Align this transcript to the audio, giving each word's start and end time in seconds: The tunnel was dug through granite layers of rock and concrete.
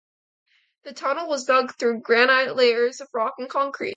The 0.83 0.93
tunnel 0.93 1.27
was 1.27 1.45
dug 1.45 1.75
through 1.75 1.99
granite 2.01 2.55
layers 2.55 3.01
of 3.01 3.09
rock 3.13 3.35
and 3.37 3.47
concrete. 3.47 3.89